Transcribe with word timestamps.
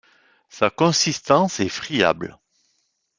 Sa 0.49 0.71
consistance 0.71 1.59
est 1.59 1.69
friable. 1.69 2.39